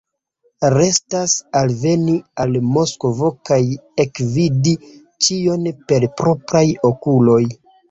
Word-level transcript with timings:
Restas 0.75 1.35
alveni 1.59 2.15
al 2.45 2.57
Moskvo 2.79 3.31
kaj 3.51 3.59
ekvidi 4.07 4.75
ĉion 5.29 5.71
per 5.93 6.11
propraj 6.19 6.67
okuloj. 6.93 7.41